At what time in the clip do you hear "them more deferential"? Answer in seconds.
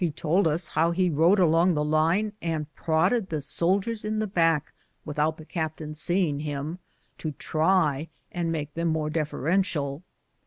8.73-10.01